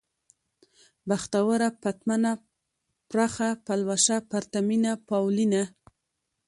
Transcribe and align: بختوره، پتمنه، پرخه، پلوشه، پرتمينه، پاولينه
بختوره، 1.07 1.69
پتمنه، 1.81 2.33
پرخه، 3.09 3.49
پلوشه، 3.65 4.17
پرتمينه، 4.31 4.91
پاولينه 5.07 5.63